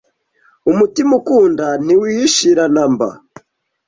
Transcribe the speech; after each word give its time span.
umutima 0.71 1.11
ukunda 1.19 1.65
ntwiwihishira 1.83 2.63
namba 2.73 3.07